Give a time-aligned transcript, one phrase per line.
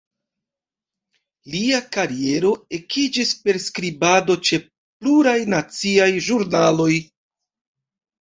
[1.55, 6.89] Lia kariero ekiĝis per skribado ĉe pluraj naciaj ĵurnaloj.